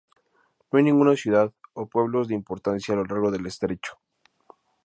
No 0.71 0.79
hay 0.79 0.83
ninguna 0.83 1.15
ciudad 1.15 1.53
o 1.73 1.85
pueblos 1.85 2.27
de 2.27 2.33
importancia 2.33 2.95
a 2.95 2.97
lo 2.97 3.05
largo 3.05 3.29
del 3.29 3.45
estrecho. 3.45 3.99